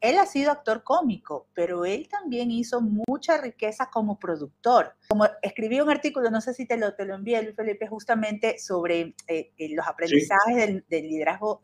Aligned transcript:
él 0.00 0.18
ha 0.18 0.26
sido 0.26 0.50
actor 0.50 0.84
cómico, 0.84 1.48
pero 1.54 1.84
él 1.84 2.08
también 2.08 2.50
hizo 2.50 2.80
mucha 2.80 3.38
riqueza 3.38 3.90
como 3.90 4.18
productor. 4.18 4.94
Como 5.08 5.26
escribí 5.42 5.80
un 5.80 5.90
artículo, 5.90 6.30
no 6.30 6.40
sé 6.40 6.54
si 6.54 6.66
te 6.66 6.76
lo, 6.76 6.94
te 6.94 7.04
lo 7.04 7.14
envié, 7.14 7.42
Luis 7.42 7.56
Felipe, 7.56 7.86
justamente 7.86 8.58
sobre 8.58 9.14
eh, 9.26 9.52
eh, 9.56 9.74
los 9.74 9.86
aprendizajes 9.86 10.84
del, 10.88 11.08
liderazgo 11.08 11.60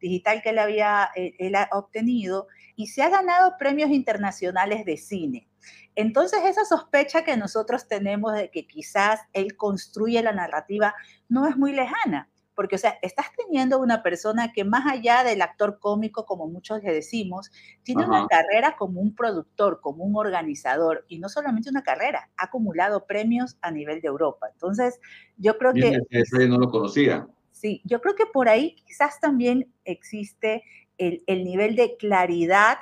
digital 0.00 0.42
que 0.42 0.50
él 0.50 0.58
había 0.58 1.10
él 1.14 1.54
ha 1.54 1.68
obtenido 1.72 2.48
y 2.76 2.88
se 2.88 3.02
ha 3.02 3.08
ganado 3.08 3.56
premios 3.58 3.90
internacionales 3.90 4.84
de 4.84 4.96
cine. 4.96 5.48
Entonces, 5.94 6.40
esa 6.44 6.64
sospecha 6.64 7.22
que 7.22 7.36
nosotros 7.36 7.86
tenemos 7.86 8.32
de 8.32 8.50
que 8.50 8.66
quizás 8.66 9.20
él 9.32 9.56
construye 9.56 10.22
la 10.22 10.32
narrativa 10.32 10.94
no 11.28 11.46
es 11.46 11.56
muy 11.56 11.72
lejana 11.72 12.31
porque, 12.54 12.76
o 12.76 12.78
sea, 12.78 12.98
estás 13.02 13.26
teniendo 13.36 13.78
una 13.78 14.02
persona 14.02 14.52
que 14.52 14.64
más 14.64 14.86
allá 14.86 15.24
del 15.24 15.42
actor 15.42 15.78
cómico, 15.78 16.26
como 16.26 16.46
muchos 16.48 16.82
le 16.82 16.92
decimos, 16.92 17.50
tiene 17.82 18.04
una 18.04 18.26
carrera 18.26 18.76
como 18.76 19.00
un 19.00 19.14
productor, 19.14 19.80
como 19.80 20.04
un 20.04 20.16
organizador, 20.16 21.04
y 21.08 21.18
no 21.18 21.28
solamente 21.28 21.70
una 21.70 21.82
carrera, 21.82 22.30
ha 22.36 22.44
acumulado 22.44 23.06
premios 23.06 23.56
a 23.62 23.70
nivel 23.70 24.00
de 24.00 24.08
Europa. 24.08 24.48
Entonces, 24.52 25.00
yo 25.36 25.56
creo 25.58 25.72
que... 25.72 25.98
Eso 26.10 26.38
no 26.48 26.58
lo 26.58 26.70
conocía. 26.70 27.26
Sí, 27.50 27.80
yo 27.84 28.00
creo 28.00 28.14
que 28.14 28.26
por 28.26 28.48
ahí 28.48 28.76
quizás 28.86 29.20
también 29.20 29.72
existe 29.84 30.64
el, 30.98 31.22
el 31.26 31.44
nivel 31.44 31.76
de 31.76 31.96
claridad 31.96 32.78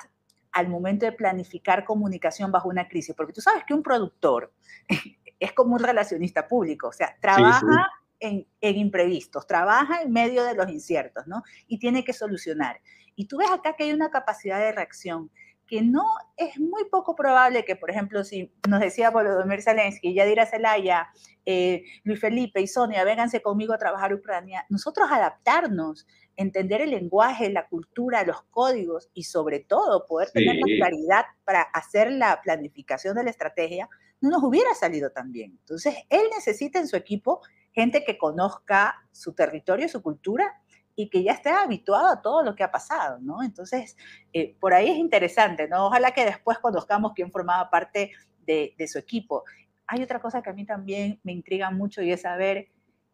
al 0.51 0.67
momento 0.67 1.05
de 1.05 1.13
planificar 1.13 1.85
comunicación 1.85 2.51
bajo 2.51 2.67
una 2.67 2.87
crisis, 2.87 3.15
porque 3.15 3.33
tú 3.33 3.41
sabes 3.41 3.63
que 3.65 3.73
un 3.73 3.83
productor 3.83 4.53
es 5.39 5.53
como 5.53 5.75
un 5.75 5.79
relacionista 5.79 6.47
público, 6.47 6.89
o 6.89 6.93
sea, 6.93 7.15
trabaja 7.21 7.87
en, 8.21 8.47
imprevistos, 8.61 9.47
trabaja 9.47 10.01
en 10.01 10.11
medio 10.11 10.43
de 10.43 10.55
los 10.55 10.69
inciertos, 10.69 11.27
¿no? 11.27 11.43
Y 11.67 11.79
tiene 11.79 12.05
que 12.05 12.13
solucionar. 12.13 12.79
Y 13.15 13.25
tú 13.25 13.37
ves 13.37 13.49
acá 13.51 13.75
que 13.75 13.83
hay 13.83 13.91
una 13.91 14.09
capacidad 14.09 14.59
de 14.59 14.71
reacción 14.71 15.29
que 15.67 15.81
no 15.81 16.03
es 16.35 16.59
muy 16.59 16.83
poco 16.89 17.15
probable 17.15 17.63
que, 17.63 17.77
por 17.77 17.89
ejemplo, 17.89 18.25
si 18.25 18.51
nos 18.67 18.81
decía 18.81 19.09
Volodymyr 19.09 19.61
Zelensky, 19.61 20.13
Yadira 20.13 20.45
Zelaya, 20.45 21.07
eh, 21.45 21.83
Luis 22.03 22.19
Felipe 22.19 22.59
y 22.59 22.67
Sonia, 22.67 23.05
vénganse 23.05 23.41
conmigo 23.41 23.73
a 23.73 23.77
trabajar 23.77 24.13
Ucrania, 24.13 24.65
nosotros 24.67 25.07
adaptarnos, 25.09 26.05
entender 26.35 26.81
el 26.81 26.91
lenguaje, 26.91 27.49
la 27.49 27.69
cultura, 27.69 28.25
los 28.25 28.41
códigos 28.49 29.09
y 29.13 29.23
sobre 29.23 29.61
todo 29.61 30.05
poder 30.07 30.31
tener 30.31 30.57
la 30.57 30.75
claridad 30.77 31.25
para 31.45 31.61
hacer 31.61 32.11
la 32.11 32.41
planificación 32.41 33.15
de 33.15 33.23
la 33.23 33.29
estrategia, 33.29 33.89
no 34.19 34.29
nos 34.29 34.43
hubiera 34.43 34.73
salido 34.75 35.11
tan 35.11 35.31
bien. 35.31 35.51
Entonces, 35.51 35.95
él 36.09 36.23
necesita 36.35 36.79
en 36.79 36.87
su 36.89 36.97
equipo 36.97 37.41
gente 37.73 38.03
que 38.03 38.17
conozca 38.17 38.95
su 39.11 39.33
territorio, 39.33 39.87
su 39.87 40.01
cultura 40.01 40.61
y 40.95 41.09
que 41.09 41.23
ya 41.23 41.33
esté 41.33 41.49
habituado 41.49 42.07
a 42.07 42.21
todo 42.21 42.43
lo 42.43 42.55
que 42.55 42.63
ha 42.63 42.71
pasado, 42.71 43.19
¿no? 43.21 43.43
Entonces, 43.43 43.95
eh, 44.33 44.55
por 44.59 44.73
ahí 44.73 44.89
es 44.89 44.97
interesante, 44.97 45.67
¿no? 45.67 45.87
Ojalá 45.87 46.11
que 46.11 46.25
después 46.25 46.59
conozcamos 46.59 47.13
quién 47.15 47.31
formaba 47.31 47.69
parte 47.69 48.11
de, 48.45 48.75
su 48.87 48.99
equipo. 48.99 49.43
Hay 49.87 50.03
otra 50.03 50.19
cosa 50.19 50.41
que 50.41 50.49
a 50.49 50.53
mí 50.53 50.65
también 50.65 51.19
me 51.23 51.31
intriga 51.31 51.71
mucho 51.71 52.01
y 52.01 52.11
es 52.11 52.21
saber 52.21 52.67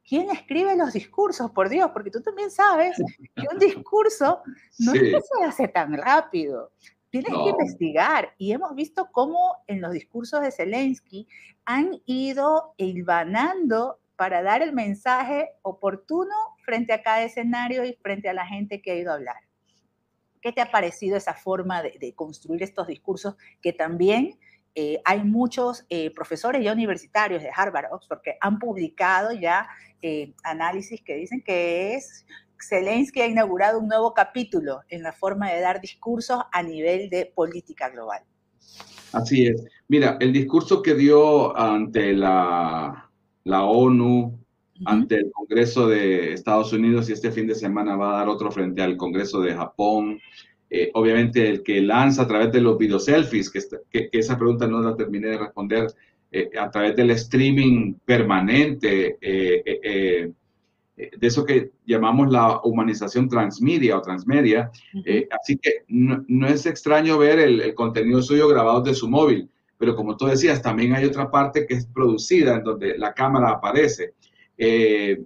quién 0.04 0.32
escribe 0.32 0.76
los 0.76 0.94
discursos, 0.94 1.52
por 1.52 1.70
Dios, 1.70 1.92
porque 1.94 2.10
tú 2.10 2.22
también 2.22 2.50
sabes 2.50 2.98
que 3.36 3.46
un 3.52 3.60
discurso 3.60 4.42
no 4.80 4.94
que 4.94 5.20
se 5.22 5.46
hace 5.46 5.68
tan 5.68 5.94
rápido. 5.94 6.72
Tienes 7.10 7.32
que 7.32 7.50
investigar 7.50 8.34
y 8.38 8.52
hemos 8.52 8.74
visto 8.76 9.10
cómo 9.12 9.58
en 9.68 9.82
los 9.82 9.92
discursos 9.92 10.42
de 10.42 10.52
Zelensky 10.52 11.28
han 11.66 12.02
ido 12.06 12.74
hilvanando 12.78 14.00
para 14.18 14.42
dar 14.42 14.62
el 14.62 14.74
mensaje 14.74 15.52
oportuno 15.62 16.34
frente 16.66 16.92
a 16.92 17.02
cada 17.02 17.24
escenario 17.24 17.86
y 17.86 17.94
frente 17.94 18.28
a 18.28 18.34
la 18.34 18.46
gente 18.46 18.82
que 18.82 18.92
ha 18.92 18.96
ido 18.96 19.12
a 19.12 19.16
hablar. 19.16 19.38
¿Qué 20.42 20.52
te 20.52 20.60
ha 20.60 20.72
parecido 20.72 21.16
esa 21.16 21.34
forma 21.34 21.82
de, 21.82 22.14
construir 22.16 22.64
estos 22.64 22.88
discursos 22.88 23.36
que 23.62 23.74
también 23.74 24.40
eh, 24.76 25.00
hay 25.06 25.24
muchos 25.24 25.86
eh, 25.90 26.12
profesores 26.14 26.64
ya 26.64 26.74
universitarios 26.74 27.42
de 27.42 27.50
Harvard, 27.56 27.92
Oxford, 27.92 28.22
que 28.22 28.38
han 28.42 28.60
publicado 28.60 29.32
ya 29.32 29.68
eh, 30.02 30.34
análisis 30.44 31.02
que 31.02 31.16
dicen 31.16 31.42
que 31.42 31.96
es 31.96 32.26
Zelensky 32.62 33.22
ha 33.22 33.28
inaugurado 33.28 33.80
un 33.80 33.88
nuevo 33.88 34.14
capítulo 34.14 34.82
en 34.90 35.04
la 35.04 35.14
forma 35.14 35.52
de 35.52 35.62
dar 35.62 35.80
discursos 35.80 36.44
a 36.52 36.64
nivel 36.64 37.10
de 37.10 37.32
política 37.34 37.90
global. 37.90 38.24
Así 39.14 39.48
es. 39.48 39.64
Mira, 39.88 40.18
el 40.20 40.34
discurso 40.34 40.82
que 40.82 40.96
dio 40.96 41.56
ante 41.58 42.14
la 42.14 43.07
la 43.48 43.64
ONU, 43.64 44.38
ante 44.86 45.16
el 45.16 45.32
Congreso 45.32 45.88
de 45.88 46.34
Estados 46.34 46.72
Unidos 46.74 47.10
y 47.10 47.14
este 47.14 47.32
fin 47.32 47.48
de 47.48 47.56
semana 47.56 47.96
va 47.96 48.14
a 48.14 48.18
dar 48.20 48.30
otro 48.30 48.52
frente 48.52 48.82
al 48.82 48.98
Congreso 48.98 49.42
de 49.42 49.56
Japón. 49.56 50.20
Eh, 50.70 50.92
obviamente 50.94 51.48
el 51.50 51.64
que 51.64 51.82
lanza 51.82 52.24
a 52.24 52.28
través 52.28 52.52
de 52.52 52.60
los 52.60 52.78
video 52.78 53.00
selfies, 53.00 53.50
que, 53.50 53.62
que, 53.90 54.10
esa 54.12 54.38
pregunta 54.38 54.68
no 54.68 54.82
la 54.82 54.96
terminé 54.96 55.30
de 55.30 55.38
responder, 55.38 55.88
eh, 56.30 56.50
a 56.60 56.70
través 56.70 56.96
del 56.96 57.12
streaming 57.12 57.94
permanente, 58.06 59.18
eh, 59.22 60.30
de 60.96 61.28
eso 61.28 61.46
que 61.46 61.72
llamamos 61.86 62.30
la 62.30 62.60
humanización 62.64 63.30
transmedia 63.30 63.98
o 63.98 64.02
transmedia. 64.02 64.72
así 65.40 65.58
que 65.58 65.86
no, 65.88 66.48
es 66.48 66.66
extraño 66.66 67.18
ver 67.18 67.40
el, 67.40 67.62
el 67.62 67.74
contenido 67.76 68.22
suyo 68.22 68.48
grabado 68.50 68.82
de 68.82 68.94
su 68.94 69.08
móvil 69.08 69.50
pero 69.78 69.96
como 69.96 70.18
tú 70.18 70.26
decías, 70.26 70.62
también 70.62 70.94
hay 70.94 71.06
otra 71.06 71.30
parte 71.30 71.66
que 71.66 71.76
es 71.76 71.86
producida 71.86 72.56
en 72.56 72.64
donde 72.64 72.98
la 72.98 73.14
cámara 73.14 73.52
aparece. 73.52 74.14
Eh, 74.58 75.22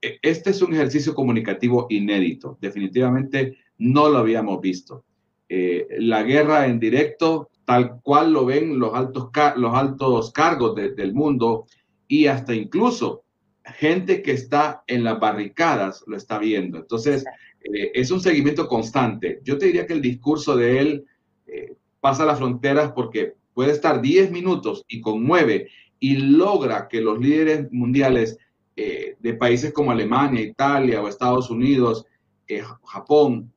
e, 0.00 0.18
este 0.22 0.50
es 0.50 0.62
un 0.62 0.72
ejercicio 0.72 1.14
comunicativo 1.14 1.86
inédito, 1.90 2.56
definitivamente 2.60 3.58
no 3.78 4.08
lo 4.08 4.18
habíamos 4.18 4.60
visto. 4.60 5.04
Eh, 5.48 5.86
la 5.98 6.22
guerra 6.22 6.66
en 6.66 6.80
directo, 6.80 7.50
tal 7.64 8.00
cual 8.02 8.32
lo 8.32 8.46
ven 8.46 8.78
los 8.78 8.94
altos, 8.94 9.30
los 9.56 9.74
altos 9.74 10.32
cargos 10.32 10.74
del 10.74 11.12
mundo 11.12 11.66
y 12.08 12.26
hasta 12.26 12.54
incluso 12.54 13.24
gente 13.64 14.22
que 14.22 14.32
está 14.32 14.82
en 14.86 15.04
las 15.04 15.20
barricadas 15.20 16.02
lo 16.06 16.16
está 16.16 16.38
viendo. 16.38 16.78
Entonces, 16.78 17.24
eh, 17.62 17.90
es 17.94 18.10
un 18.10 18.20
seguimiento 18.20 18.66
constante. 18.66 19.40
Yo 19.44 19.58
te 19.58 19.66
diría 19.66 19.86
que 19.86 19.92
el 19.92 20.02
discurso 20.02 20.56
de 20.56 20.78
él 20.78 21.04
pasa 22.00 22.24
las 22.24 22.38
fronteras 22.38 22.92
porque 22.92 23.34
puede 23.54 23.72
estar 23.72 24.00
10 24.00 24.30
minutos 24.30 24.84
y 24.88 25.00
conmueve 25.00 25.68
y 25.98 26.16
logra 26.16 26.88
que 26.88 27.00
los 27.00 27.18
líderes 27.20 27.70
mundiales 27.72 28.38
eh, 28.76 29.16
de 29.18 29.34
países 29.34 29.72
como 29.72 29.90
Alemania, 29.90 30.40
Italia 30.40 31.02
o 31.02 31.08
Estados 31.08 31.50
Unidos, 31.50 32.06
eh, 32.48 32.62
Japón, 32.84 33.52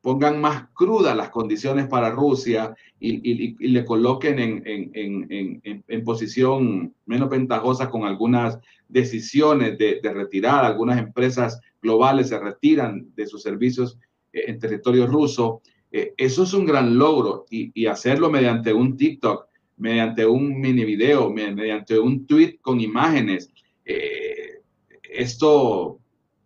pongan 0.00 0.40
más 0.40 0.68
crudas 0.74 1.16
las 1.16 1.30
condiciones 1.30 1.86
para 1.86 2.10
Rusia 2.10 2.74
y, 3.00 3.56
le 3.58 3.84
coloquen 3.84 4.38
en, 4.64 6.04
posición 6.04 6.94
menos 7.06 7.28
ventajosa 7.28 7.90
con 7.90 8.04
algunas 8.04 8.58
decisiones 8.88 9.76
de, 9.78 10.00
de, 10.02 10.14
retirada. 10.14 10.66
Algunas 10.66 10.98
empresas 10.98 11.60
globales 11.82 12.28
se 12.28 12.38
retiran 12.38 13.08
de 13.14 13.26
sus 13.26 13.42
servicios 13.42 13.98
eh, 14.32 14.44
en 14.46 14.58
territorio 14.58 15.06
ruso. 15.06 15.62
Eh, 15.90 16.14
eso 16.16 16.42
es 16.42 16.52
un 16.52 16.66
gran 16.66 16.98
logro 16.98 17.46
y, 17.50 17.86
hacerlo 17.86 18.30
mediante 18.30 18.72
un 18.72 18.96
TikTok, 18.96 19.46
mediante 19.78 20.26
un 20.26 20.60
mini 20.60 20.84
video, 20.84 21.30
mediante 21.30 21.98
un 21.98 22.26
tweet 22.26 22.58
con 22.60 22.80
imágenes. 22.80 23.50
Eh, 23.84 24.60
esto 25.02 25.98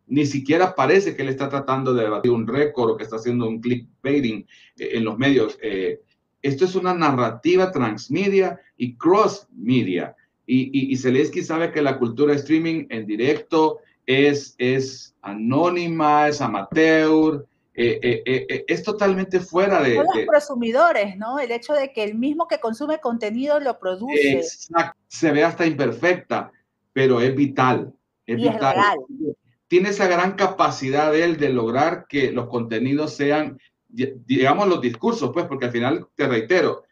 ni 0.06 0.26
siquiera 0.26 0.74
parece 0.74 1.16
que 1.16 1.22
él 1.22 1.28
está 1.28 1.48
tratando 1.48 1.94
de 1.94 2.04
debatir 2.04 2.30
un 2.30 2.46
récord 2.46 2.90
o 2.90 2.96
que 2.96 3.04
está 3.04 3.16
haciendo 3.16 3.48
un 3.48 3.60
clickbaiting 3.60 4.46
eh, 4.78 4.90
en 4.92 5.04
los 5.04 5.18
medios. 5.18 5.58
esto 6.42 6.64
es 6.64 6.74
una 6.74 6.94
narrativa 6.94 7.70
transmedia 7.70 8.60
y 8.76 8.96
cross 8.96 9.48
media. 9.52 10.14
Y, 10.44 10.92
y, 10.92 10.96
Zelensky 10.96 11.42
sabe 11.42 11.70
que 11.70 11.80
la 11.80 11.98
cultura 11.98 12.34
streaming 12.34 12.86
en 12.90 13.06
directo 13.06 13.78
es, 14.06 14.56
es 14.58 15.14
anónima, 15.22 16.28
es 16.28 16.40
amateur, 16.40 17.46
eh, 17.74 18.00
eh, 18.02 18.22
eh, 18.26 18.64
es 18.68 18.82
totalmente 18.82 19.40
fuera 19.40 19.82
de... 19.82 19.96
Son 19.96 20.06
los 20.14 20.26
presumidores, 20.26 21.16
¿no? 21.16 21.38
El 21.38 21.50
hecho 21.52 21.72
de 21.72 21.92
que 21.92 22.04
el 22.04 22.16
mismo 22.16 22.46
que 22.46 22.60
consume 22.60 23.00
contenido 23.00 23.60
lo 23.60 23.78
produce. 23.78 24.32
Exacto. 24.32 24.98
Se 25.08 25.30
ve 25.30 25.44
hasta 25.44 25.66
imperfecta, 25.66 26.52
pero 26.92 27.20
es 27.20 27.34
vital. 27.34 27.92
Es 28.26 28.36
vital. 28.36 28.76
Tiene 29.68 29.88
esa 29.88 30.06
gran 30.06 30.32
capacidad 30.32 31.12
de 31.12 31.24
él 31.24 31.38
de 31.38 31.48
lograr 31.48 32.06
que 32.08 32.30
los 32.30 32.48
contenidos 32.48 33.14
sean 33.14 33.58
digamos 33.92 34.68
los 34.68 34.80
discursos, 34.80 35.30
pues, 35.32 35.46
porque 35.46 35.66
al 35.66 35.72
final, 35.72 36.06
te 36.14 36.26
reitero, 36.26 36.84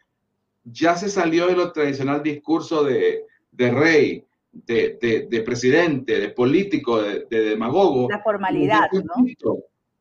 ya 0.63 0.95
se 0.95 1.09
salió 1.09 1.47
de 1.47 1.55
lo 1.55 1.71
tradicional 1.71 2.21
discurso 2.21 2.83
de, 2.83 3.25
de 3.51 3.71
rey, 3.71 4.25
de, 4.51 5.27
de, 5.29 5.41
presidente, 5.41 6.19
de 6.19 6.29
político, 6.29 7.01
de, 7.01 7.25
demagogo. 7.29 8.07
La 8.09 8.21
formalidad, 8.21 8.87
¿no? 8.91 9.25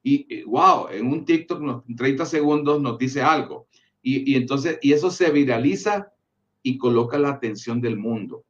Y, 0.03 0.43
wow, 0.45 0.89
en 0.91 1.07
un 1.07 1.25
TikTok 1.25 1.85
en 1.89 1.97
30 1.97 2.25
segundos 2.25 2.81
nos 2.81 2.99
dice 2.99 3.23
algo. 3.23 3.67
Y, 4.03 4.33
y, 4.33 4.37
entonces, 4.37 4.79
y 4.81 4.93
eso 4.93 5.11
se 5.11 5.31
viraliza 5.31 6.13
y 6.63 6.79
coloca 6.79 7.19
la 7.19 7.31
atención 7.31 7.81
del 7.81 7.97
mundo. 7.97 8.45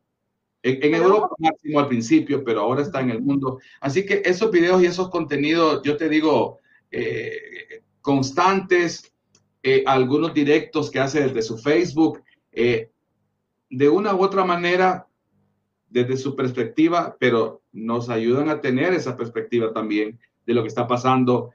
En, 0.62 0.94
Europa 0.94 1.34
máximo 1.38 1.80
al 1.80 1.88
principio, 1.88 2.44
pero 2.44 2.60
ahora 2.60 2.82
está 2.82 3.00
en 3.00 3.10
el 3.10 3.22
mundo. 3.22 3.60
Así 3.80 4.04
que 4.04 4.22
esos 4.24 4.50
videos 4.50 4.82
y 4.82 4.86
esos 4.86 5.08
contenidos, 5.08 5.82
yo 5.82 5.96
te 5.96 6.08
digo, 6.08 6.58
eh, 6.90 7.82
constantes, 8.02 9.12
eh, 9.62 9.82
algunos 9.86 10.34
directos 10.34 10.90
que 10.90 11.00
hace 11.00 11.22
desde 11.22 11.42
su 11.42 11.56
Facebook, 11.56 12.22
eh, 12.52 12.90
de 13.70 13.88
una 13.88 14.14
u 14.14 14.22
otra 14.22 14.44
manera, 14.44 15.06
desde 15.88 16.16
su 16.16 16.36
perspectiva, 16.36 17.16
pero 17.18 17.62
nos 17.72 18.10
ayudan 18.10 18.48
a 18.48 18.60
tener 18.60 18.92
esa 18.92 19.16
perspectiva 19.16 19.72
también 19.72 20.18
de 20.46 20.54
lo 20.54 20.62
que 20.62 20.68
está 20.68 20.86
pasando, 20.86 21.50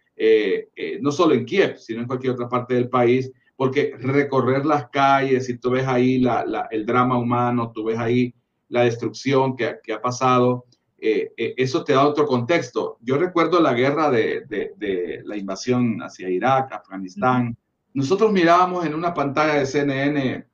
no 1.02 1.12
solo 1.12 1.34
en 1.34 1.46
Kiev, 1.46 1.78
sino 1.78 2.02
en 2.02 2.08
cualquier 2.08 2.34
otra 2.34 2.48
parte 2.48 2.74
del 2.74 2.90
país, 2.90 3.32
porque 3.56 3.96
recorrer 3.98 4.66
las 4.66 4.90
calles, 4.90 5.46
si 5.46 5.58
tú 5.58 5.72
ves 5.72 5.88
ahí 5.88 6.20
la, 6.20 6.68
el 6.72 6.86
drama 6.86 7.18
humano, 7.18 7.72
tú 7.74 7.86
ves 7.86 7.98
ahí 7.98 8.34
la 8.70 8.84
destrucción 8.84 9.56
que, 9.56 9.78
que 9.84 9.94
ha 9.94 10.02
pasado, 10.02 10.66
eh, 10.98 11.34
eh, 11.38 11.54
eso 11.58 11.84
te 11.84 11.94
da 11.94 12.08
otro 12.08 12.26
contexto. 12.26 12.98
Yo 13.02 13.18
recuerdo 13.18 13.62
la 13.62 13.74
guerra 13.74 14.10
de, 14.10 14.44
de, 14.48 15.22
la 15.24 15.38
invasión 15.38 16.02
hacia 16.02 16.30
Irak, 16.30 16.72
Afganistán. 16.72 17.56
Nosotros 17.94 18.32
mirábamos 18.32 18.86
en 18.86 18.96
una 18.96 19.14
pantalla 19.14 19.56
de 19.56 19.66
CNN 19.66 20.48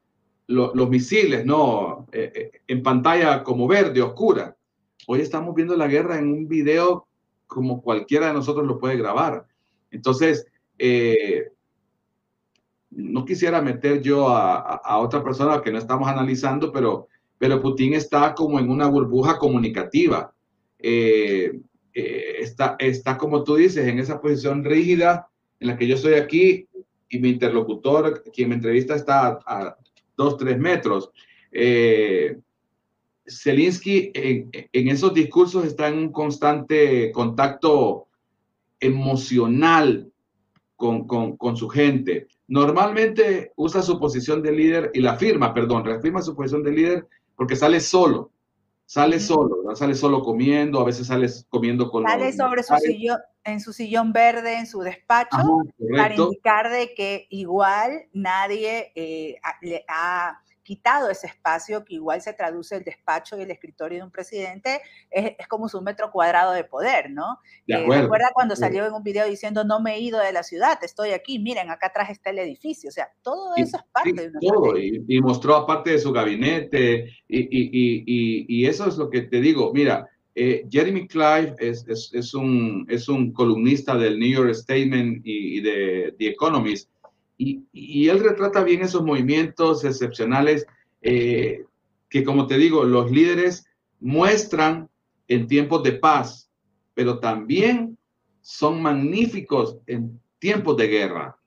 los 0.48 0.90
misiles, 0.90 1.46
¿no? 1.46 2.06
Eh, 2.12 2.52
en 2.68 2.84
pantalla 2.84 3.44
como 3.44 3.66
verde, 3.66 4.02
oscura. 4.02 4.58
Hoy 5.08 5.22
estamos 5.22 5.56
viendo 5.56 5.78
la 5.78 5.88
guerra 5.88 6.20
en 6.20 6.28
un 6.28 6.48
video 6.50 7.08
como 7.52 7.82
cualquiera 7.82 8.28
de 8.28 8.34
nosotros 8.34 8.66
lo 8.66 8.80
puede 8.80 8.96
grabar. 8.96 9.46
Entonces, 9.92 10.48
no 12.90 13.26
quisiera 13.26 13.62
meter 13.62 14.02
yo 14.02 14.30
a, 14.30 14.58
a, 14.58 14.98
otra 15.00 15.24
persona 15.24 15.62
que 15.62 15.72
no 15.72 15.78
estamos 15.78 16.08
analizando, 16.08 16.72
pero 16.72 17.08
pero 17.42 17.60
Putin 17.60 17.96
está 17.96 18.36
como 18.36 18.60
en 18.60 18.70
una 18.70 18.86
burbuja 18.86 19.40
comunicativa. 19.40 20.32
Eh, 20.78 21.60
eh, 21.92 22.36
está, 22.38 22.76
está, 22.78 23.18
como 23.18 23.44
tú 23.44 23.56
dices, 23.56 23.88
en 23.88 23.98
esa 23.98 24.22
posición 24.22 24.64
rígida 24.64 25.28
en 25.60 25.70
la 25.70 25.76
que 25.76 25.88
yo 25.88 25.96
estoy 25.96 26.14
aquí 26.14 26.68
y 27.10 27.18
mi 27.18 27.30
interlocutor, 27.30 28.22
quien 28.32 28.50
me 28.50 28.54
entrevista, 28.54 28.94
está 28.94 29.40
a, 29.44 29.76
dos, 30.16 30.38
tres 30.38 30.60
metros. 30.60 31.10
Eh, 31.52 32.38
Zelensky 33.28 34.12
en, 34.14 34.50
en, 34.52 34.88
esos 34.88 35.14
discursos 35.14 35.66
está 35.66 35.88
en 35.88 35.98
un 35.98 36.12
constante 36.12 37.12
contacto 37.12 38.08
emocional 38.80 40.12
con, 40.76 41.08
con, 41.08 41.38
con, 41.38 41.56
su 41.56 41.70
gente. 41.70 42.28
Normalmente 42.48 43.52
usa 43.56 43.82
su 43.82 44.00
posición 44.00 44.42
de 44.42 44.52
líder 44.52 44.92
y 44.94 45.02
la 45.02 45.16
firma, 45.16 45.54
perdón, 45.54 45.86
reafirma 45.86 46.22
su 46.22 46.36
posición 46.36 46.64
de 46.64 46.72
líder 46.72 47.08
porque 47.36 47.56
sale 47.56 47.80
solo, 47.80 48.32
sale 48.86 49.20
solo, 49.20 49.76
sale 49.76 49.96
solo 49.96 50.22
comiendo, 50.22 50.82
a 50.82 50.86
veces 50.86 51.08
sale 51.08 51.30
comiendo 51.50 51.90
con 51.90 52.04
Sale 52.04 52.34
sobre 52.34 52.64
su 52.64 52.76
sillón, 52.76 53.20
en 53.44 53.60
su 53.60 53.74
sillón 53.74 54.12
verde, 54.12 54.58
en 54.58 54.68
su 54.68 54.82
despacho, 54.82 55.38
para 55.96 56.16
indicar 56.16 56.70
de 56.70 56.94
que 56.94 57.28
igual 57.30 58.04
nadie 58.14 58.92
eh, 58.96 59.40
le 59.62 59.86
ha 59.88 60.41
quitado 60.64 61.10
ese 61.10 61.28
espacio 61.28 61.84
que 61.84 61.96
igual 61.96 62.22
se 62.22 62.34
traduce 62.34 62.76
el 62.76 62.84
despacho 62.84 63.38
y 63.38 63.42
el 63.42 63.52
escritorio 63.52 64.00
de 64.00 64.04
un 64.04 64.12
presidente, 64.12 64.82
es, 65.10 65.36
como 65.48 65.68
su 65.68 65.82
metro 65.82 66.12
cuadrado 66.12 66.54
de 66.54 66.64
poder, 66.64 67.10
¿no? 67.10 67.40
Eh, 67.68 67.86
recuerda 67.88 68.32
cuando 68.34 68.56
salió 68.56 68.86
en 68.86 68.94
un 68.94 69.04
video 69.04 69.28
diciendo, 69.28 69.64
no 69.64 69.82
me 69.82 69.96
he 69.96 70.00
ido 70.00 70.20
de 70.20 70.32
la 70.32 70.44
ciudad, 70.44 70.78
estoy 70.84 71.12
aquí, 71.12 71.40
miren, 71.40 71.70
acá 71.70 71.88
atrás 71.88 72.10
está 72.10 72.30
el 72.30 72.40
edificio, 72.40 72.90
o 72.90 72.92
sea, 72.92 73.10
todo 73.22 73.54
eso 73.56 73.78
es 73.78 73.84
parte 73.92 74.14
de 74.14 74.28
una... 74.30 74.40
Todo, 74.40 74.78
y, 74.78 75.22
mostró 75.22 75.56
aparte 75.56 75.92
de 75.92 76.00
su 76.00 76.12
gabinete, 76.12 77.12
y, 77.28 78.66
eso 78.66 78.88
es 78.88 78.98
lo 78.98 79.10
que 79.10 79.22
te 79.24 79.42
digo, 79.42 79.74
mira, 79.74 80.08
eh, 80.34 80.66
Jeremy 80.70 81.08
Clive 81.08 81.56
es, 81.60 81.86
es, 81.88 82.34
un, 82.34 82.86
es 82.90 83.10
un 83.10 83.34
columnista 83.34 83.98
del 83.98 84.18
New 84.18 84.30
York 84.30 84.54
Statement 84.54 85.22
y, 85.26 85.60
de 85.62 86.16
The 86.18 86.28
Economist, 86.28 86.90
y, 87.44 88.08
él 88.08 88.20
retrata 88.20 88.64
bien 88.64 88.82
esos 88.82 89.04
movimientos 89.04 89.84
excepcionales 89.84 90.68
eh, 91.02 91.66
que, 92.10 92.24
como 92.24 92.46
te 92.46 92.58
digo, 92.58 92.84
los 92.84 93.10
líderes 93.10 93.66
muestran 94.00 94.90
en 95.28 95.48
tiempos 95.48 95.82
de 95.84 95.94
paz, 95.94 96.52
pero 96.94 97.20
también 97.20 97.98
son 98.42 98.82
magníficos 98.82 99.78
en 99.88 100.20
tiempos 100.40 100.78
de 100.78 100.88
guerra. 100.88 101.38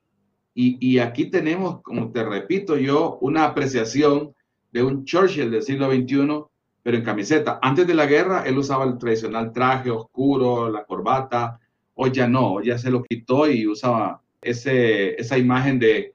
Y, 0.57 0.99
aquí 0.99 1.29
tenemos, 1.29 1.81
como 1.81 2.11
te 2.13 2.23
repito 2.23 2.77
yo, 2.77 3.17
una 3.19 3.43
apreciación 3.43 4.33
de 4.71 4.83
un 4.83 5.03
Churchill 5.03 5.51
del 5.51 5.63
siglo 5.63 5.91
XXI, 5.91 6.45
pero 6.81 6.97
en 6.97 7.03
camiseta. 7.03 7.59
Antes 7.61 7.85
de 7.85 7.93
la 7.93 8.05
guerra, 8.05 8.43
él 8.45 8.57
usaba 8.57 8.85
el 8.85 8.97
tradicional 8.97 9.51
traje 9.51 9.91
oscuro, 9.91 10.69
la 10.69 10.85
corbata. 10.85 11.59
Hoy 11.95 12.11
ya 12.11 12.27
no, 12.27 12.61
ya 12.61 12.77
se 12.77 12.89
lo 12.89 13.03
quitó 13.03 13.49
y 13.49 13.67
usaba 13.67 14.21
ese, 14.45 15.19
esa 15.19 15.37
imagen 15.37 15.79
de, 15.79 16.13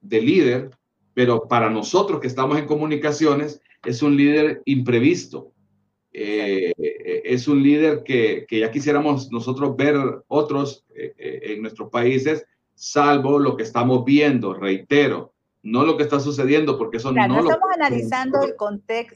de 0.00 0.20
líder, 0.20 0.70
pero 1.14 1.46
para 1.48 1.70
nosotros 1.70 2.20
que 2.20 2.26
estamos 2.26 2.58
en 2.58 2.66
comunicaciones, 2.66 3.60
es 3.84 4.02
un 4.02 4.16
líder 4.16 4.62
imprevisto. 4.64 5.52
Eh, 6.12 6.72
es 7.24 7.46
un 7.46 7.62
líder 7.62 8.02
que, 8.02 8.44
que, 8.48 8.60
ya 8.60 8.70
quisiéramos 8.72 9.30
nosotros 9.30 9.76
ver 9.76 9.96
otros 10.26 10.84
eh, 10.94 11.14
eh, 11.16 11.40
en 11.44 11.62
nuestros 11.62 11.88
países, 11.88 12.44
salvo 12.74 13.38
lo 13.38 13.56
que 13.56 13.62
estamos 13.62 14.04
viendo, 14.04 14.54
reitero, 14.54 15.32
no 15.62 15.84
lo 15.84 15.96
que 15.96 16.02
está 16.02 16.18
sucediendo, 16.18 16.76
porque 16.78 16.96
eso 16.96 17.12
no, 17.12 17.28
no 17.28 17.40
estamos 17.40 17.68
analizando 17.74 18.40
el, 18.42 18.54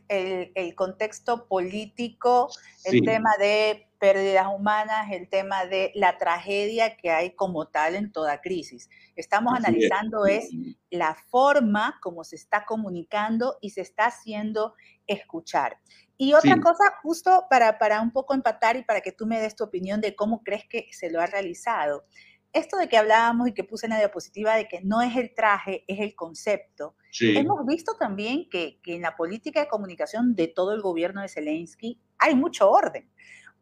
el, 0.09 0.53
el, 0.55 0.75
contexto 0.75 1.47
político, 1.49 2.49
el 2.85 3.03
tema 3.03 3.31
de 3.41 3.89
pérdidas 4.05 4.47
humanas, 4.55 5.11
el 5.13 5.31
tema 5.31 5.65
de 5.65 5.91
la 5.95 6.19
tragedia 6.19 6.95
que 6.95 7.11
hay 7.11 7.35
como 7.35 7.69
tal 7.69 7.95
en 7.95 8.13
toda 8.13 8.43
crisis. 8.43 8.91
Estamos 9.17 9.55
analizando 9.57 10.27
es. 10.27 10.51
la 10.91 11.17
forma 11.31 11.99
como 12.03 12.23
se 12.23 12.37
está 12.37 12.67
comunicando 12.67 13.57
y 13.63 13.71
se 13.71 13.81
está 13.81 14.05
haciendo 14.05 14.75
escuchar. 15.07 15.79
Y 16.19 16.35
otra 16.35 16.61
cosa, 16.61 16.85
justo 17.03 17.47
para, 17.49 17.79
para 17.79 18.03
un 18.03 18.13
poco 18.13 18.35
empatar 18.35 18.77
y 18.77 18.83
para 18.85 19.01
que 19.01 19.11
tú 19.11 19.25
me 19.25 19.41
des 19.41 19.57
tu 19.57 19.65
opinión 19.65 20.03
de 20.03 20.15
cómo 20.15 20.43
crees 20.43 20.65
que 20.69 20.87
se 20.93 21.11
lo 21.11 21.23
ha 21.23 21.27
realizado. 21.27 22.05
Esto 22.53 22.77
de 22.77 22.89
que 22.89 22.99
hablábamos 22.99 23.49
y 23.49 23.55
que 23.55 23.65
puse 23.65 23.87
en 23.87 23.91
la 23.93 23.99
diapositiva 23.99 24.55
de 24.55 24.69
que 24.69 24.83
no 24.83 25.01
es 25.01 25.17
el 25.17 25.35
traje, 25.35 25.83
es 25.89 25.99
el 25.99 26.15
concepto. 26.15 26.95
Hemos 27.21 27.65
visto 27.65 27.97
también 27.99 28.51
que, 28.51 28.81
que 28.83 28.97
en 28.97 29.01
la 29.01 29.17
política 29.17 29.61
de 29.61 29.69
comunicación 29.69 30.35
de 30.35 30.49
todo 30.49 30.75
el 30.75 30.83
gobierno 30.83 31.23
de 31.23 31.29
Zelensky 31.31 32.03
hay 32.19 32.35
mucho 32.35 32.71
orden. 32.71 33.09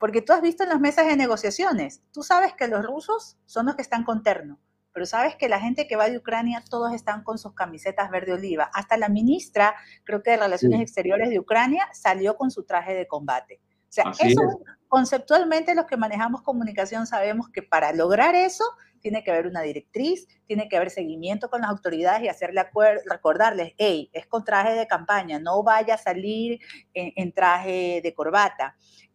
Porque 0.03 0.21
tú 0.21 0.33
has 0.33 0.43
visto 0.43 0.65
en 0.65 0.71
las 0.71 0.81
mesas 0.81 1.07
de 1.07 1.15
negociaciones, 1.15 2.03
tú 2.11 2.25
sabes 2.25 2.55
que 2.55 2.67
los 2.67 2.85
rusos 2.85 3.39
son 3.47 3.67
los 3.67 3.77
que 3.77 3.83
están 3.83 4.03
con 4.03 4.25
terno, 4.25 4.59
pero 4.93 5.07
sabes 5.07 5.37
que 5.37 5.49
la 5.49 5.61
gente 5.61 5.87
que 5.87 5.95
va 5.95 6.11
de 6.11 6.19
Ucrania, 6.19 6.61
todos 6.69 6.93
están 6.93 7.23
con 7.23 7.39
sus 7.39 7.55
camisetas 7.55 8.11
verde 8.11 8.33
oliva. 8.33 8.69
Hasta 8.75 8.97
la 8.97 9.09
ministra, 9.09 9.77
creo 10.03 10.21
que 10.21 10.33
de 10.33 10.39
Relaciones 10.39 10.81
Exteriores 10.81 11.31
de 11.31 11.39
Ucrania, 11.39 11.89
salió 11.93 12.37
con 12.37 12.51
su 12.51 12.65
traje 12.65 12.95
de 12.95 13.07
combate. 13.07 13.61
O 13.63 13.93
sea, 13.93 14.13
eso, 14.19 14.41
conceptualmente 14.89 15.73
los 15.77 15.87
que 15.87 15.97
manejamos 15.97 16.43
comunicación 16.43 17.07
sabemos 17.07 17.49
que 17.51 17.63
para 17.63 17.93
lograr 17.93 18.35
eso 18.35 18.65
tiene 18.99 19.23
que 19.23 19.31
haber 19.31 19.47
una 19.47 19.63
directriz, 19.63 20.27
tiene 20.47 20.69
que 20.69 20.79
haber 20.79 20.91
seguimiento 20.91 21.49
con 21.49 21.61
las 21.61 21.71
autoridades 21.71 22.25
y 22.25 22.29
hacerle 22.29 22.67
recordarles, 23.09 23.75
hey, 23.79 24.11
es 24.13 24.27
con 24.27 24.43
traje 24.43 24.75
de 24.75 24.89
campaña, 24.89 25.39
no 25.39 25.63
vaya 25.63 25.95
a 25.95 25.99
salir 25.99 26.59
en, 26.93 27.13
en 27.15 27.33
traje 27.33 28.01
de 28.03 28.15
corbata. 28.15 28.75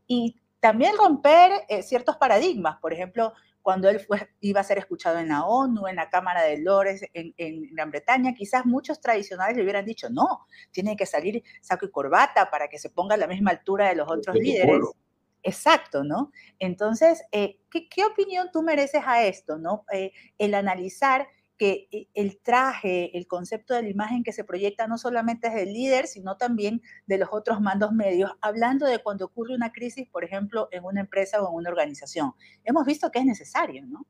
Y 0.10 0.38
también 0.60 0.96
romper 0.98 1.52
eh, 1.70 1.84
ciertos 1.84 2.18
paradigmas, 2.18 2.78
por 2.80 2.94
ejemplo, 2.94 3.34
cuando 3.62 3.90
él 3.90 4.00
fue, 4.00 4.30
iba 4.40 4.62
a 4.62 4.64
ser 4.64 4.78
escuchado 4.78 5.20
en 5.20 5.28
la 5.28 5.46
ONU, 5.46 5.88
en 5.88 5.98
la 5.98 6.10
Cámara 6.10 6.42
de 6.44 6.58
Lores, 6.58 7.02
en, 7.14 7.74
Gran 7.74 7.92
Bretaña, 7.92 8.34
quizás 8.34 8.66
muchos 8.66 9.02
tradicionales 9.02 9.58
le 9.58 9.64
hubieran 9.64 9.86
dicho, 9.86 10.10
no, 10.10 10.46
tiene 10.72 10.96
que 10.96 11.06
salir 11.06 11.44
saco 11.62 11.86
y 11.86 11.92
corbata 11.92 12.50
para 12.50 12.70
que 12.70 12.80
se 12.80 12.90
ponga 12.90 13.16
a 13.16 13.18
la 13.18 13.28
misma 13.28 13.52
altura 13.52 13.90
de 13.90 13.96
los 13.96 14.10
otros 14.10 14.38
líderes. 14.38 14.80
Exacto, 15.44 16.04
¿no? 16.04 16.32
Entonces, 16.60 17.24
eh, 17.32 17.60
¿qué, 17.70 17.88
¿qué, 17.90 18.06
opinión 18.06 18.50
tú 18.52 18.64
mereces 18.64 19.04
a 19.06 19.26
esto, 19.26 19.58
¿no? 19.58 19.86
Eh, 19.92 20.12
el 20.38 20.54
analizar 20.54 21.28
que 21.58 21.88
eh, 21.92 22.08
el 22.14 22.40
traje, 22.40 23.18
el 23.18 23.28
concepto 23.28 23.74
de 23.74 23.84
la 23.84 23.90
imagen 23.90 24.24
que 24.24 24.32
se 24.32 24.44
proyecta 24.44 24.88
no 24.88 24.98
solamente 24.98 25.48
es 25.48 25.56
del 25.56 25.74
líder, 25.74 26.08
sino 26.08 26.38
también 26.38 26.82
de 27.06 27.18
los 27.18 27.30
otros 27.32 27.60
mandos 27.62 27.92
medios, 27.92 28.32
hablando 28.42 28.86
de 28.86 29.00
cuando 29.00 29.26
ocurre 29.26 29.56
una 29.56 29.72
crisis, 29.72 30.08
por 30.10 30.24
ejemplo, 30.24 30.70
en 30.72 30.84
una 30.84 31.02
empresa 31.02 31.42
o 31.42 31.50
en 31.50 31.56
una 31.56 31.70
organización. 31.70 32.34
Hemos 32.64 32.86
visto 32.86 33.10
que 33.12 33.20
es 33.20 33.26
necesario, 33.26 33.86
¿no? 33.86 34.06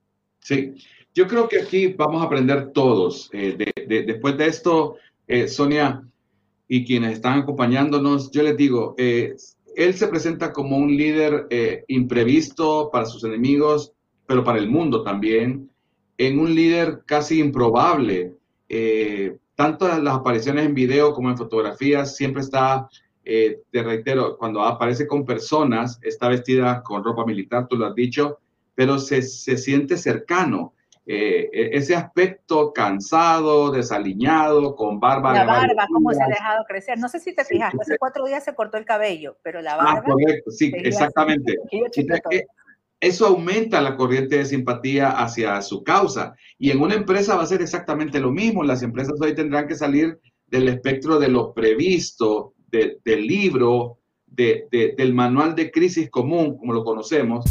Sí, 0.48 0.76
yo 1.14 1.28
creo 1.28 1.50
que 1.50 1.60
aquí 1.60 1.88
vamos 1.88 2.22
a 2.22 2.26
aprender 2.26 2.72
todos. 2.72 3.30
Eh, 3.34 3.58
después 4.06 4.38
de 4.38 4.48
esto, 4.48 4.96
eh, 5.28 5.48
Sonia 5.48 6.04
y 6.70 6.86
quienes 6.86 7.14
están 7.14 7.40
acompañándonos, 7.40 8.32
yo 8.32 8.44
les 8.44 8.56
digo, 8.56 8.96
eh, 8.98 9.36
él 9.76 9.94
se 9.94 10.08
presenta 10.08 10.54
como 10.54 10.78
un 10.78 10.96
líder 10.96 11.48
imprevisto 11.88 12.90
para 12.92 13.06
sus 13.06 13.24
enemigos, 13.24 13.94
pero 14.26 14.44
para 14.44 14.60
el 14.60 14.70
mundo 14.70 15.04
también, 15.04 15.70
en 16.18 16.40
un 16.40 16.54
líder 16.54 17.04
casi 17.06 17.40
improbable. 17.40 18.34
tanto 19.56 19.92
en 19.92 20.04
las 20.04 20.16
apariciones 20.16 20.66
en 20.66 20.74
video 20.74 21.14
como 21.14 21.30
en 21.30 21.38
fotografías, 21.38 22.16
siempre 22.16 22.42
está 22.42 22.90
te 23.24 23.84
reitero, 23.84 24.38
cuando 24.38 24.62
aparece 24.62 25.06
con 25.06 25.26
personas, 25.26 26.00
está 26.02 26.30
vestida 26.30 26.82
con 26.82 27.04
ropa 27.04 27.26
militar, 27.26 27.68
tú 27.68 27.76
lo 27.76 27.86
has 27.88 27.96
dicho, 27.96 28.40
pero 28.74 29.00
se, 29.00 29.22
se 29.22 29.58
siente 29.58 29.98
cercano. 29.98 30.74
Eh, 31.10 31.50
e, 31.54 31.78
ese 31.78 31.96
aspecto 31.96 32.74
cansado, 32.74 33.72
desaliñado, 33.72 34.76
con 34.76 35.00
barba. 35.00 35.34
La 35.34 35.46
barba, 35.46 35.88
cómo 35.92 36.12
se 36.12 36.22
ha 36.22 36.28
dejado 36.28 36.66
crecer. 36.68 37.00
No 37.00 37.08
sé 37.08 37.20
si 37.22 37.34
te 37.34 37.46
fijaste, 37.46 37.78
hace 37.82 37.98
cuatro 37.98 38.26
días 38.26 38.44
se 38.44 38.54
cortó 38.54 38.78
el 38.78 38.84
cabello, 38.84 39.38
pero 39.42 39.62
la 39.62 39.76
ah, 39.76 39.78
barba. 39.78 40.00
Ah, 40.00 40.04
correcto, 40.04 40.52
sí, 40.52 40.72
exactamente. 40.76 41.56
Eso 43.00 43.28
aumenta 43.28 43.82
la 43.82 43.96
corriente 43.96 44.38
de 44.38 44.46
simpatía 44.46 45.12
hacia 45.12 45.62
su 45.62 45.84
causa. 45.84 46.36
Y 46.58 46.72
en 46.72 46.82
una 46.82 46.96
empresa 46.96 47.36
va 47.36 47.44
a 47.44 47.48
ser 47.48 47.62
exactamente 47.62 48.20
lo 48.20 48.32
mismo. 48.32 48.64
Las 48.64 48.82
empresas 48.82 49.14
hoy 49.22 49.36
tendrán 49.36 49.68
que 49.68 49.76
salir 49.76 50.20
del 50.48 50.68
espectro 50.68 51.20
de 51.20 51.28
lo 51.30 51.54
previsto, 51.54 52.54
del 52.70 53.28
libro, 53.28 54.00
de, 54.26 54.68
del 54.98 55.14
manual 55.14 55.56
de 55.56 55.72
crisis 55.72 56.10
común, 56.10 56.58
como 56.58 56.74
lo 56.74 56.84
conocemos, 56.84 57.46